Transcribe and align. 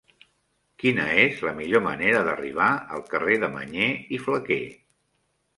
Quina 0.83 1.03
és 1.23 1.43
la 1.49 1.53
millor 1.59 1.83
manera 1.89 2.23
d'arribar 2.29 2.71
al 2.97 3.05
carrer 3.13 3.39
de 3.45 3.51
Mañé 3.59 3.91
i 4.19 4.21
Flaquer? 4.27 4.63